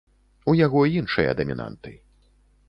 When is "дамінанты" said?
1.41-1.95